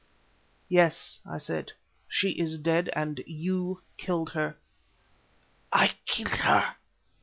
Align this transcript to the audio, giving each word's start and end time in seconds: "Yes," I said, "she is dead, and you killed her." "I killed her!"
"Yes," 0.67 1.19
I 1.27 1.37
said, 1.37 1.73
"she 2.07 2.31
is 2.31 2.57
dead, 2.57 2.89
and 2.93 3.23
you 3.27 3.81
killed 3.97 4.31
her." 4.31 4.55
"I 5.71 5.93
killed 6.07 6.39
her!" 6.39 6.77